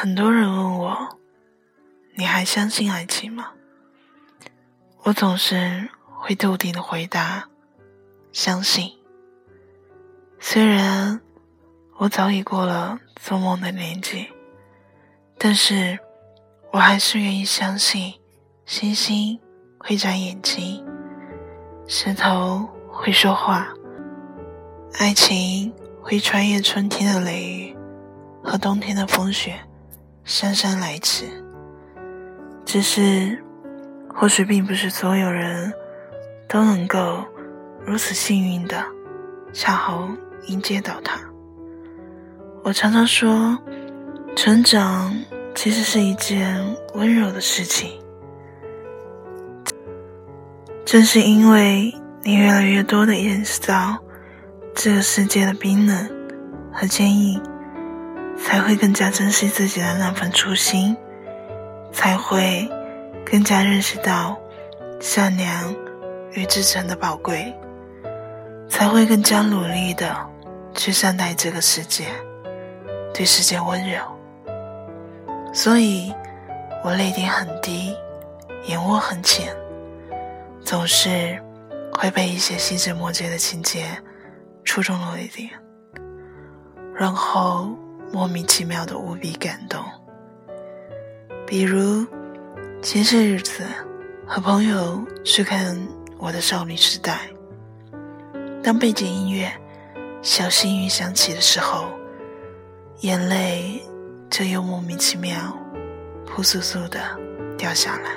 [0.00, 1.18] 很多人问我
[2.14, 3.50] ：“你还相信爱情吗？”
[5.02, 7.48] 我总是会笃定的回答
[8.30, 8.92] ：“相信。”
[10.38, 11.20] 虽然
[11.96, 14.28] 我早已过了做梦的年纪，
[15.36, 15.98] 但是
[16.70, 18.14] 我还是愿意相信
[18.66, 19.36] 星星
[19.78, 20.86] 会眨眼睛，
[21.88, 23.66] 石头会说话，
[25.00, 27.76] 爱情会穿越春天的雷雨
[28.44, 29.60] 和冬天的风雪。
[30.30, 31.24] 姗姗来迟，
[32.66, 33.42] 只是
[34.14, 35.72] 或许并不是所有人
[36.46, 37.24] 都能够
[37.82, 38.84] 如此幸运的
[39.54, 40.06] 恰好
[40.48, 41.18] 迎接到他。
[42.62, 43.58] 我常常说，
[44.36, 45.16] 成长
[45.54, 47.98] 其实是一件温柔的事情。
[50.84, 51.90] 正是因为
[52.22, 53.96] 你越来越多的意识到
[54.74, 56.10] 这个世界的冰冷
[56.70, 57.42] 和坚硬。
[58.40, 60.96] 才会更加珍惜自己的那份初心，
[61.92, 62.66] 才会
[63.26, 64.38] 更加认识到
[65.00, 65.74] 善良
[66.32, 67.54] 与真诚的宝贵，
[68.68, 70.16] 才会更加努力的
[70.74, 72.06] 去善待这个世界，
[73.12, 74.00] 对世界温柔。
[75.52, 76.14] 所以，
[76.84, 77.94] 我泪点很低，
[78.64, 79.54] 眼窝很浅，
[80.62, 81.38] 总是
[81.92, 83.84] 会被一些细枝末节的情节
[84.64, 85.50] 触中了一点，
[86.94, 87.76] 然后。
[88.12, 89.84] 莫名其妙的无比感动，
[91.46, 92.06] 比如
[92.82, 93.64] 前些日子
[94.26, 95.76] 和朋友去看
[96.18, 97.28] 《我的少女时代》，
[98.62, 99.46] 当背景音乐
[100.22, 101.84] 《小幸运》响起的时候，
[103.00, 103.82] 眼泪
[104.30, 105.56] 就又莫名其妙
[106.26, 107.00] 扑簌簌的
[107.56, 108.10] 掉下来。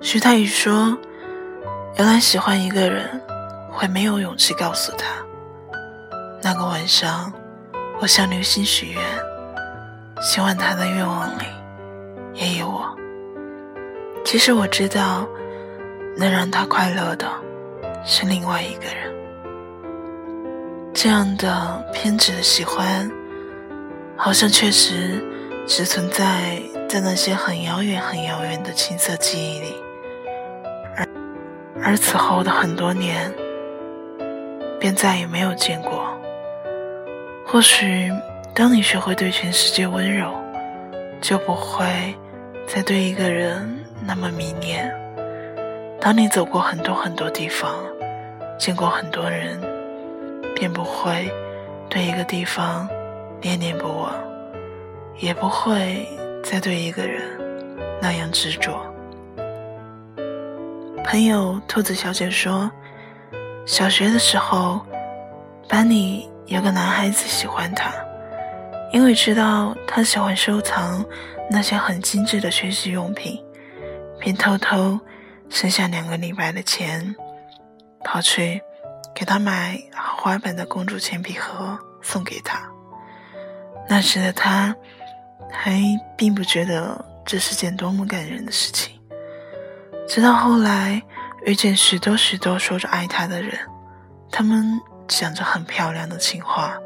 [0.00, 0.96] 徐太宇说
[1.96, 3.08] ：“原来喜欢一个人
[3.70, 5.06] 会没有勇气告诉他。”
[6.48, 7.32] 那个晚上，
[8.00, 9.02] 我向流星许愿，
[10.20, 11.42] 希望他的愿望里
[12.34, 12.96] 也有我。
[14.24, 15.26] 其实我知道，
[16.16, 17.26] 能让他快乐的
[18.04, 19.12] 是另外一个人。
[20.94, 23.10] 这样的偏执的喜欢，
[24.16, 25.20] 好像确实
[25.66, 29.74] 只存在在那些很遥远、很遥远的青涩记忆里，
[30.94, 31.08] 而
[31.82, 33.34] 而此后的很多年，
[34.78, 35.95] 便再也没有见过。
[37.48, 38.12] 或许，
[38.52, 40.34] 当你学会对全世界温柔，
[41.20, 41.86] 就不会
[42.66, 44.92] 再对一个人那么迷恋。
[46.00, 47.72] 当你走过很多很多地方，
[48.58, 49.60] 见过很多人，
[50.56, 51.30] 便不会
[51.88, 52.88] 对一个地方
[53.40, 54.12] 念念不忘，
[55.20, 56.04] 也不会
[56.42, 57.22] 再对一个人
[58.02, 58.74] 那样执着。
[61.04, 62.68] 朋友兔子小姐说，
[63.64, 64.80] 小学的时候，
[65.68, 66.28] 班里。
[66.46, 67.92] 有个男孩子喜欢她，
[68.92, 71.04] 因为知道她喜欢收藏
[71.50, 73.42] 那些很精致的学习用品，
[74.20, 74.98] 便偷偷
[75.48, 77.14] 剩下两个礼拜的钱，
[78.04, 78.62] 跑去
[79.12, 82.62] 给她买豪华版的公主铅笔盒送给她。
[83.88, 84.74] 那时的她
[85.50, 85.80] 还
[86.16, 89.00] 并不觉得这是件多么感人的事情，
[90.06, 91.02] 直到后来
[91.44, 93.58] 遇见许多许多说着爱她的人，
[94.30, 94.80] 他们。
[95.08, 96.78] 讲着很漂亮的情话，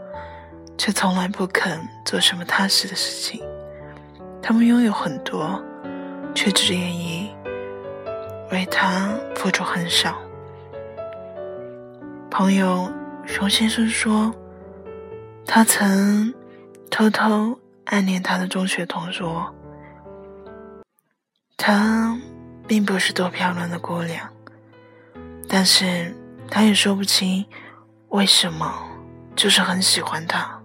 [0.76, 3.42] 却从来不肯做什么踏实的事情。
[4.42, 5.62] 他们拥有很多，
[6.34, 7.30] 却只愿意
[8.50, 10.18] 为他付出很少。
[12.30, 12.90] 朋友
[13.26, 14.34] 熊先生说，
[15.46, 16.32] 他曾
[16.90, 19.52] 偷偷暗恋他的中学同桌。
[21.56, 22.18] 她
[22.66, 24.26] 并不是多漂亮的姑娘，
[25.46, 26.16] 但是
[26.50, 27.44] 他也说不清。
[28.10, 28.72] 为什么？
[29.36, 30.60] 就是很喜欢他。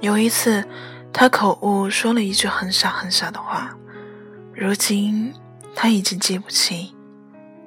[0.00, 0.62] 有一次，
[1.12, 3.74] 他口误说了一句很傻很傻的话，
[4.52, 5.34] 如今
[5.74, 6.94] 他已经记不清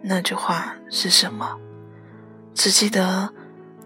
[0.04, 1.58] 那句话是什么，
[2.54, 3.34] 只记得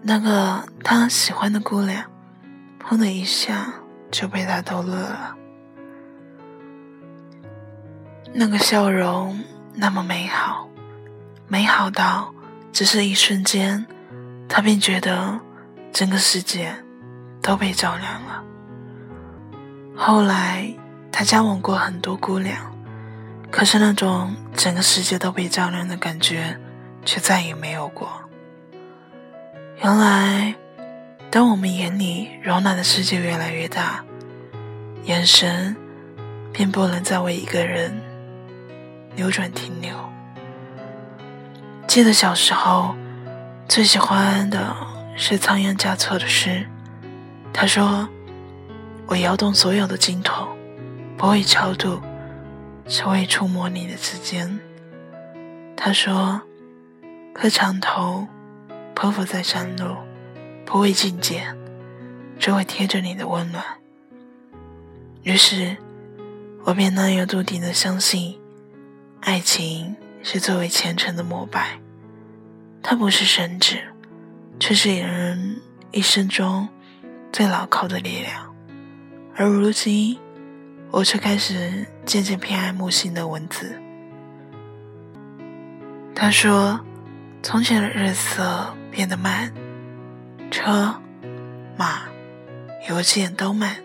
[0.02, 2.04] 那个他喜欢的姑娘，
[2.78, 3.72] 砰的一下
[4.10, 5.34] 就被他逗乐了。
[8.34, 9.42] 那个笑容
[9.74, 10.68] 那么美好，
[11.48, 12.32] 美好到。
[12.72, 13.84] 只是一瞬间，
[14.48, 15.38] 他便觉得
[15.92, 16.74] 整个世界
[17.42, 18.42] 都被照亮了。
[19.94, 20.72] 后来，
[21.12, 22.56] 他交往过很多姑娘，
[23.50, 26.58] 可是那种整个世界都被照亮的感觉，
[27.04, 28.08] 却再也没有过。
[29.82, 30.54] 原来，
[31.30, 34.02] 当我们眼里容纳的世界越来越大，
[35.04, 35.76] 眼神
[36.52, 37.92] 便不能再为一个人
[39.14, 40.11] 扭转停留。
[41.92, 42.94] 记得小时候，
[43.68, 44.74] 最喜欢的
[45.14, 46.66] 是仓央嘉措的诗
[47.52, 48.08] ：“他说
[49.06, 50.48] ：“我摇动所有的经筒，
[51.18, 52.00] 不会超度，
[52.86, 54.58] 只会触摸你的指尖。”
[55.76, 56.40] 他说
[57.34, 58.26] ：“磕长头，
[58.94, 59.94] 匍匐在山路，
[60.64, 61.54] 不为觐见，
[62.38, 63.62] 只会贴着你的温暖。”
[65.24, 65.76] 于是，
[66.64, 68.40] 我便难有笃定的相信，
[69.20, 71.81] 爱情是最为虔诚的膜拜。
[72.82, 73.80] 它不是神旨，
[74.58, 75.60] 却是人
[75.92, 76.68] 一生中
[77.32, 78.52] 最牢靠的力量。
[79.34, 80.18] 而如今，
[80.90, 83.80] 我却开始渐渐偏爱木心的文字。
[86.14, 86.78] 他说
[87.42, 89.52] ：“从前的日色变得慢，
[90.50, 90.94] 车、
[91.76, 92.02] 马、
[92.88, 93.76] 邮件都慢，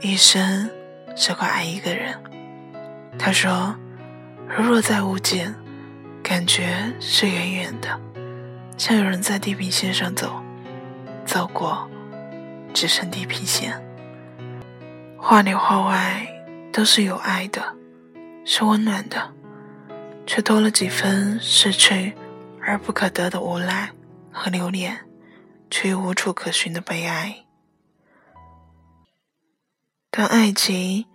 [0.00, 0.68] 一生
[1.14, 2.18] 只够爱一个人。”
[3.18, 3.76] 他说
[4.48, 5.54] ：“如若再无见。”
[6.28, 7.98] 感觉是远远的，
[8.76, 10.42] 像有人在地平线上走，
[11.24, 11.88] 走过，
[12.74, 13.82] 只剩地平线。
[15.16, 16.28] 话里话外
[16.70, 17.74] 都是有爱的，
[18.44, 19.32] 是温暖的，
[20.26, 22.14] 却多了几分失去
[22.60, 23.90] 而不可得的无奈
[24.30, 24.98] 和留恋，
[25.70, 27.46] 却又无处可寻的悲哀。
[30.10, 31.06] 当爱情，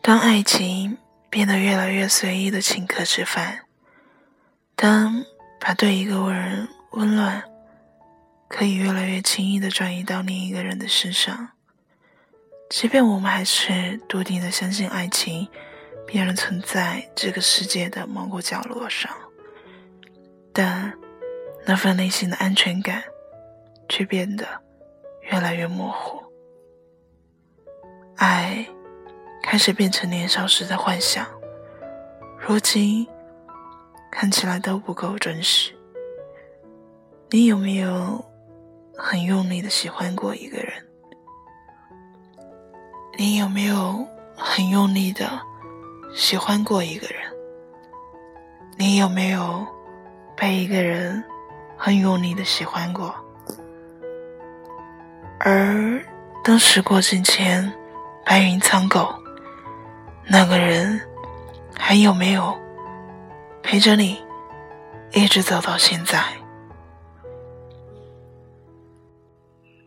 [0.00, 0.96] 当爱情。
[1.28, 3.66] 变得越来越随意的请客吃饭，
[4.74, 5.24] 当
[5.60, 7.42] 把对一个人温暖
[8.48, 11.50] 可以越来越轻易的转移到另一个人的身上，
[12.70, 15.46] 即便我们还是笃定的相信爱情
[16.06, 19.10] 必然存在这个世界的某个角落上，
[20.52, 20.92] 但
[21.66, 23.02] 那份内心的安全感
[23.88, 24.46] 却变得
[25.22, 26.22] 越来越模糊，
[28.16, 28.66] 爱。
[29.48, 31.24] 开始变成年少时的幻想，
[32.36, 33.06] 如今
[34.10, 35.72] 看起来都不够真实。
[37.30, 38.22] 你有没有
[38.96, 40.72] 很用力的喜欢过一个人？
[43.16, 44.04] 你有没有
[44.36, 45.24] 很用力的
[46.12, 47.16] 喜欢过一个人？
[48.76, 49.64] 你有没有
[50.36, 51.22] 被一个人
[51.78, 53.14] 很用力的喜欢过？
[55.38, 56.04] 而
[56.42, 57.72] 当时过境迁，
[58.24, 59.14] 白云苍狗。
[60.28, 61.00] 那个人
[61.78, 62.56] 还有没有
[63.62, 64.20] 陪着你
[65.12, 66.22] 一直走到现在？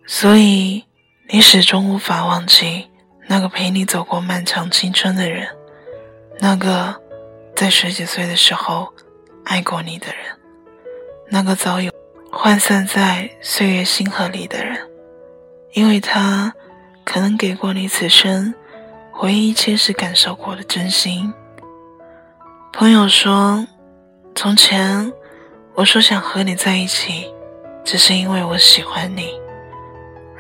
[0.08, 0.84] 所以
[1.28, 2.90] 你始终无法忘记
[3.28, 5.48] 那个陪你走过漫长青春的人，
[6.40, 6.96] 那个
[7.56, 8.92] 在十几岁的时候
[9.44, 10.40] 爱过你的人，
[11.28, 11.92] 那个早已
[12.32, 14.90] 涣散在岁月星河里的人，
[15.74, 16.54] 因为他
[17.04, 18.54] 可能给过你此生。
[19.22, 21.34] 回忆一切时感受过的真心。
[22.72, 23.68] 朋友说
[24.34, 25.12] ：“从前
[25.76, 27.30] 我说想和你在一起，
[27.84, 29.24] 只是因为我喜欢你；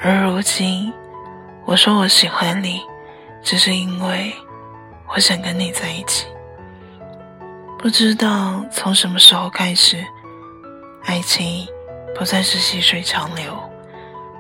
[0.02, 0.94] 而如今
[1.66, 2.80] 我说我喜欢你，
[3.44, 4.34] 只是因为
[5.14, 6.26] 我想跟你在一起。”
[7.78, 10.02] 不知道从什么时候开始，
[11.04, 11.68] 爱情
[12.18, 13.60] 不再是细水长流，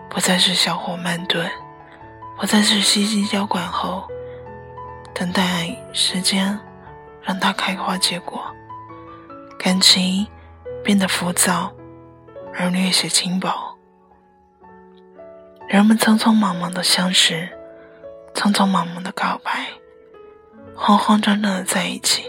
[0.09, 1.45] 不再是小火慢炖，
[2.39, 4.07] 不再是悉心浇灌后。
[5.19, 6.57] 等待时间，
[7.21, 8.42] 让它开花结果。
[9.57, 10.26] 感情
[10.81, 11.73] 变得浮躁，
[12.56, 13.78] 而略显轻薄。
[15.68, 17.49] 人们匆匆忙忙的相识，
[18.33, 19.68] 匆匆忙忙的告白，
[20.73, 22.23] 慌慌张张的在一起，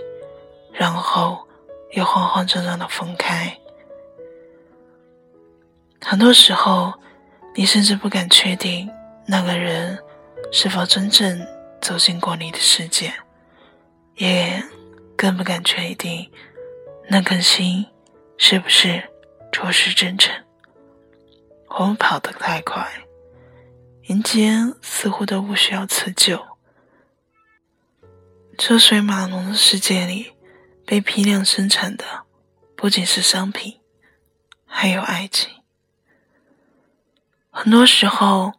[0.73, 1.47] 然后
[1.93, 3.57] 又慌慌张张的分开。
[6.01, 6.93] 很多时候，
[7.55, 8.91] 你甚至不敢确定
[9.27, 9.97] 那个人
[10.51, 11.41] 是否真正。
[11.81, 13.13] 走进过你的世界，
[14.17, 14.63] 也
[15.17, 16.31] 更不敢确定
[17.09, 17.87] 那颗心
[18.37, 19.11] 是不是
[19.51, 20.33] 着实真诚。
[21.69, 22.87] 我们跑得太快，
[24.03, 26.45] 人间似乎都不需要辞旧。
[28.59, 30.33] 车水马龙的世界里，
[30.85, 32.05] 被批量生产的
[32.77, 33.81] 不仅是商品，
[34.67, 35.51] 还有爱情。
[37.51, 38.53] 很多时候，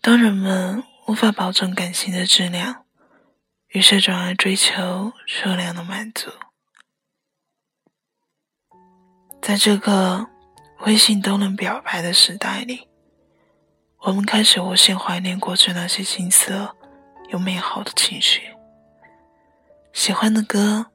[0.00, 0.84] 当人们……
[1.06, 2.86] 无法保证感情的质量，
[3.68, 6.30] 于是转而追求数量的满足。
[9.42, 10.26] 在这个
[10.86, 12.88] 微信都能表白的时代里，
[13.98, 16.74] 我们开始无限怀念过去那些青涩
[17.28, 18.54] 又美好的情绪。
[19.92, 20.86] 喜欢的歌，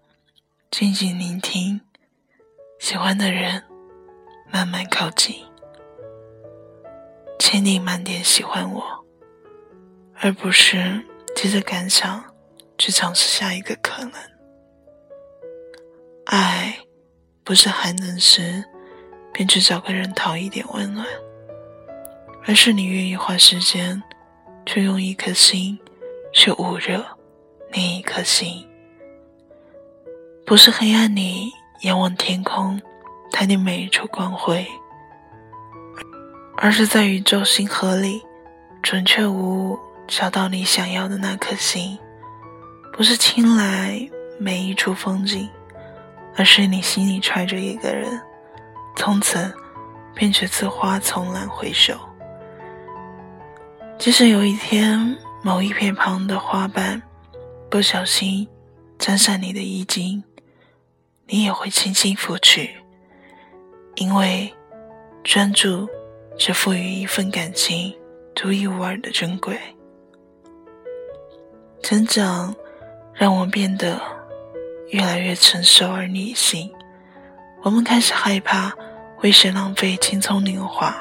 [0.71, 1.81] 静静聆听；
[2.79, 3.63] 喜欢的人，
[4.51, 5.45] 慢慢靠近。
[7.37, 8.98] 请你慢点喜欢我。
[10.21, 11.01] 而不是
[11.33, 12.21] 急着赶想
[12.77, 14.13] 去尝试下一个可能。
[16.25, 16.77] 爱
[17.43, 18.63] 不是寒冷时
[19.31, 21.07] 便去找个人讨一点温暖，
[22.45, 24.01] 而是你愿意花时间
[24.65, 25.79] 去用一颗心
[26.33, 27.03] 去捂热
[27.71, 28.67] 另一颗心。
[30.45, 31.49] 不是黑暗里
[31.83, 32.79] 仰望天空，
[33.31, 34.67] 贪你每一处光辉，
[36.57, 38.21] 而是在宇宙星河里
[38.83, 41.97] 准确无误找到你想要的那颗心。
[42.91, 45.47] 不是青睐每一处风景，
[46.35, 48.19] 而是你心里揣着一个人，
[48.97, 49.53] 从此
[50.13, 51.97] 便只自花丛懒回首。
[53.97, 57.01] 即使有一天某一片旁的花瓣
[57.69, 58.47] 不小心
[58.97, 60.21] 沾上你的衣襟，
[61.27, 62.75] 你也会轻轻拂去，
[63.95, 64.53] 因为
[65.23, 65.87] 专注
[66.37, 67.93] 是赋予一份感情
[68.33, 69.57] 独一无二的珍贵。
[71.81, 72.55] 成长。
[73.19, 73.99] 让我变得
[74.91, 76.71] 越来越成熟而理性。
[77.61, 78.71] 我们开始害怕
[79.21, 80.95] 为谁浪费青葱年华，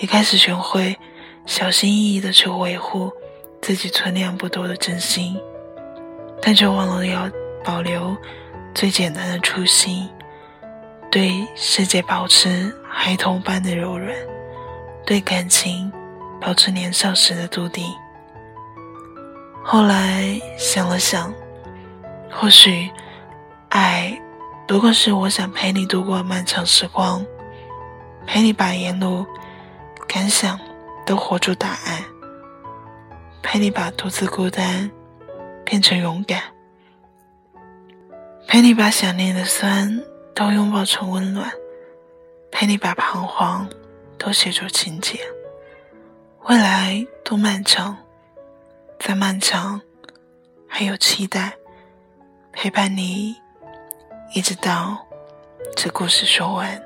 [0.00, 0.98] 也开始学会
[1.46, 3.08] 小心翼翼的去维护
[3.60, 5.40] 自己存量不多的真心，
[6.40, 7.30] 但却忘了要
[7.62, 8.16] 保留
[8.74, 10.08] 最简单的初心，
[11.08, 14.12] 对世界保持孩童般的柔软，
[15.06, 15.88] 对感情
[16.40, 17.84] 保持年少时的笃定。
[19.64, 21.32] 后来想了想，
[22.30, 22.90] 或许，
[23.70, 24.20] 爱
[24.66, 27.24] 不过是我想陪你度过漫长时光，
[28.26, 29.24] 陪你把沿路
[30.06, 30.58] 感想
[31.06, 32.04] 都活出答案，
[33.42, 34.90] 陪你把独自孤单
[35.64, 36.42] 变成勇敢，
[38.46, 40.02] 陪你把想念的酸
[40.34, 41.50] 都拥抱成温暖，
[42.50, 43.66] 陪你把彷徨
[44.18, 45.18] 都写出情节。
[46.46, 47.96] 未来多漫长。
[49.04, 49.82] 再漫长，
[50.68, 51.54] 还有期待
[52.52, 53.34] 陪伴你，
[54.32, 55.06] 一直到
[55.76, 56.80] 这故事说完。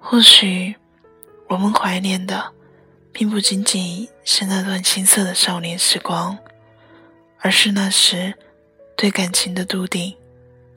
[0.00, 0.74] 或许
[1.48, 2.52] 我们怀念的，
[3.12, 6.36] 并不仅仅是那段青涩的少年时光，
[7.38, 8.34] 而是那时
[8.96, 10.16] 对感情的笃定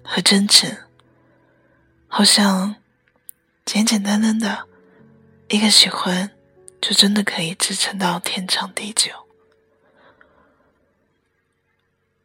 [0.03, 0.71] 和真诚。
[2.07, 2.75] 好像
[3.65, 4.67] 简简单单的
[5.49, 6.29] 一个喜欢，
[6.79, 9.11] 就真的可以支撑到天长地久。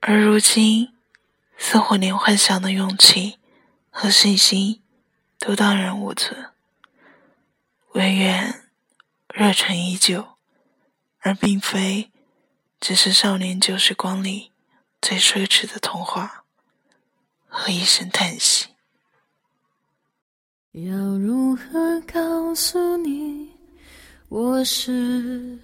[0.07, 0.93] 而如今，
[1.57, 3.39] 似乎连幻想的勇气
[3.89, 4.83] 和信心
[5.39, 6.51] 都荡然无存，
[7.95, 8.65] 唯愿
[9.33, 10.37] 热忱依旧，
[11.21, 12.11] 而并非
[12.79, 14.53] 只是少年旧时光里
[15.01, 16.45] 最奢侈的童话
[17.49, 18.67] 和一声叹息。
[20.73, 23.53] 要如何告诉你，
[24.29, 25.59] 我是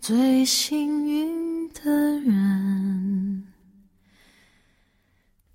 [0.00, 3.51] 最幸运的人？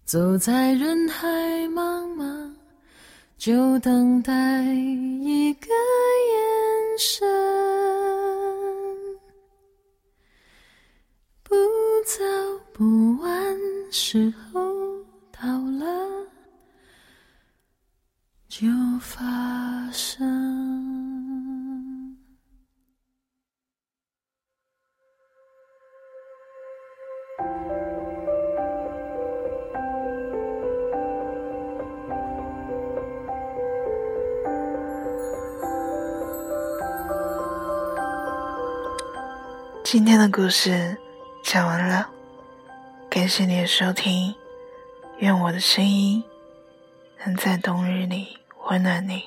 [0.07, 1.27] 走在人海
[1.67, 2.49] 茫茫，
[3.37, 7.27] 就等待一个眼神。
[11.43, 11.53] 不
[12.05, 12.23] 早
[12.71, 13.59] 不晚，
[13.91, 14.46] 时候
[39.89, 40.97] 今天的故事
[41.41, 42.05] 讲完了，
[43.09, 44.35] 感谢你的收听，
[45.19, 46.21] 愿我的声音
[47.23, 48.37] 能在冬日里
[48.69, 49.23] 温暖你。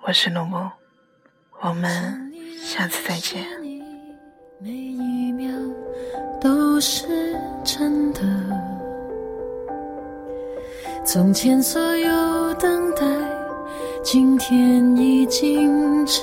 [0.00, 0.68] 我是龙梦，
[1.60, 3.46] 我们下次再见。
[4.58, 5.48] 每一秒
[6.40, 8.20] 都是真的，
[11.06, 13.06] 从前所有等待，
[14.02, 16.22] 今天已经值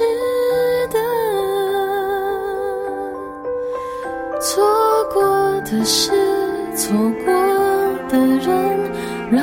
[5.72, 6.12] 的事，
[6.76, 7.32] 错过
[8.10, 8.50] 的人，
[9.30, 9.40] 让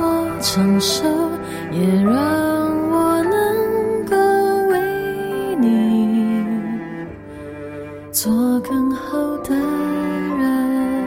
[0.00, 1.04] 我承受，
[1.70, 2.12] 也让
[2.90, 4.16] 我能够
[4.70, 4.80] 为
[5.60, 6.44] 你
[8.10, 10.98] 做更好的人。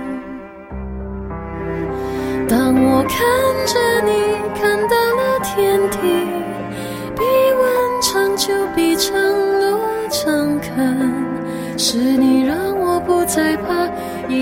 [2.47, 3.19] 当我看
[3.65, 4.30] 着你，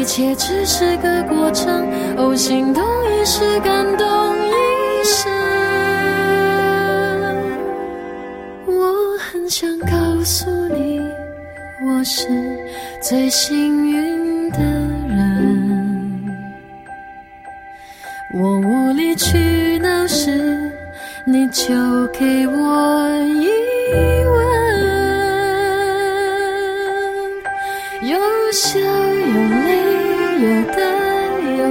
[0.10, 1.88] 一切只是个过程。
[2.18, 4.08] 哦，心动一时，感动
[4.39, 5.32] 一生。
[8.66, 11.00] 我很想告诉你，
[11.86, 12.28] 我是
[13.04, 16.25] 最幸运的人。
[18.34, 20.72] 我无理取闹时，
[21.24, 21.72] 你就
[22.08, 23.12] 给我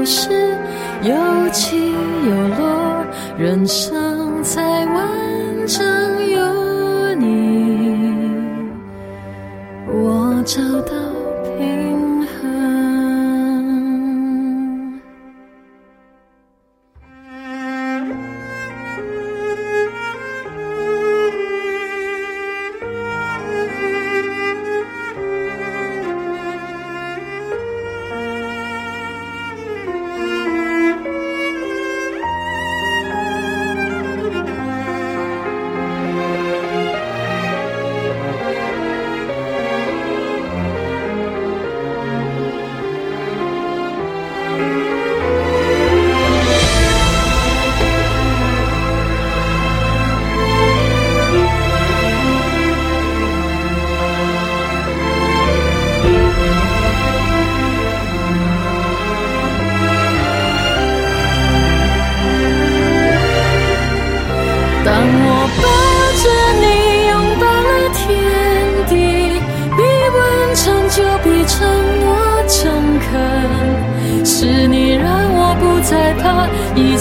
[0.08, 0.30] 是
[1.02, 3.04] 有失，有起有落，
[3.36, 5.17] 人生才完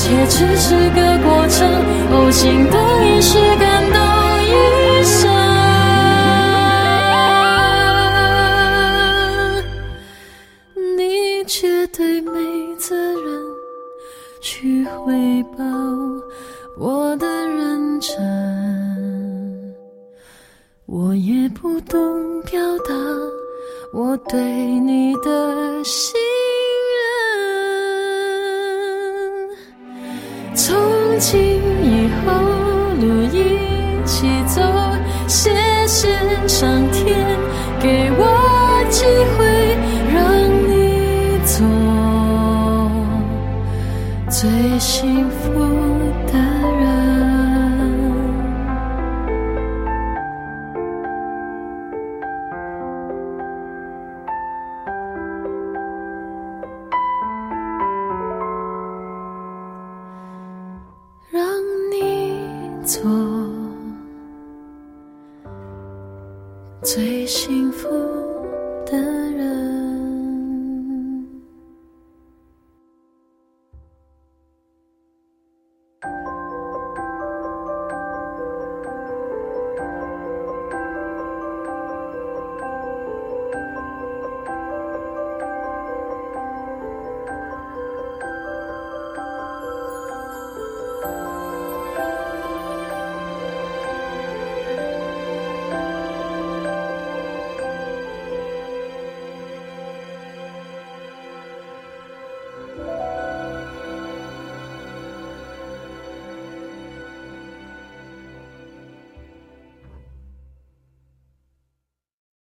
[0.07, 1.67] 切只是个过程。
[2.09, 3.99] 哦，心动一时，感动
[4.41, 5.27] 一生。
[10.95, 12.39] 你绝对没
[12.77, 13.43] 责任
[14.39, 15.65] 去回报
[16.77, 18.15] 我的认真，
[20.85, 22.93] 我也不懂表达
[23.93, 26.15] 我对你的心
[30.67, 30.75] 从
[31.17, 32.27] 今以后，
[32.99, 34.61] 路一起走，
[35.25, 35.49] 谢
[35.87, 36.09] 谢
[36.45, 37.25] 上天
[37.79, 39.05] 给我机
[39.37, 39.77] 会
[40.13, 40.19] 让
[40.67, 41.55] 你做
[44.29, 45.53] 最幸福
[46.29, 46.33] 的